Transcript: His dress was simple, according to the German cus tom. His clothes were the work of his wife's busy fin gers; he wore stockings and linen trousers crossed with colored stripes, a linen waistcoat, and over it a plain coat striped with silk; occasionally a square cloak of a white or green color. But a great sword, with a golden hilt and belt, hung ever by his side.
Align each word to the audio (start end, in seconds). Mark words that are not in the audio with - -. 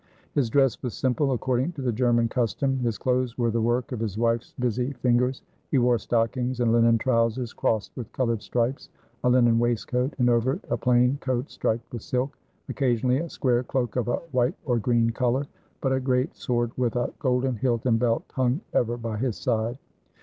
His 0.33 0.49
dress 0.49 0.81
was 0.81 0.95
simple, 0.95 1.31
according 1.31 1.73
to 1.73 1.83
the 1.83 1.91
German 1.93 2.27
cus 2.27 2.55
tom. 2.55 2.79
His 2.79 2.97
clothes 2.97 3.37
were 3.37 3.51
the 3.51 3.61
work 3.61 3.91
of 3.91 3.99
his 3.99 4.17
wife's 4.17 4.51
busy 4.57 4.93
fin 4.93 5.19
gers; 5.19 5.43
he 5.69 5.77
wore 5.77 5.99
stockings 5.99 6.59
and 6.59 6.71
linen 6.71 6.97
trousers 6.97 7.53
crossed 7.53 7.91
with 7.95 8.11
colored 8.11 8.41
stripes, 8.41 8.89
a 9.23 9.29
linen 9.29 9.59
waistcoat, 9.59 10.15
and 10.17 10.27
over 10.27 10.53
it 10.53 10.65
a 10.71 10.75
plain 10.77 11.19
coat 11.21 11.51
striped 11.51 11.93
with 11.93 12.01
silk; 12.01 12.35
occasionally 12.67 13.19
a 13.19 13.29
square 13.29 13.61
cloak 13.61 13.95
of 13.95 14.07
a 14.07 14.15
white 14.31 14.55
or 14.65 14.79
green 14.79 15.11
color. 15.11 15.43
But 15.81 15.93
a 15.93 15.99
great 15.99 16.35
sword, 16.35 16.71
with 16.75 16.95
a 16.95 17.13
golden 17.19 17.57
hilt 17.57 17.85
and 17.85 17.99
belt, 17.99 18.23
hung 18.33 18.61
ever 18.73 18.97
by 18.97 19.17
his 19.17 19.37
side. 19.37 19.77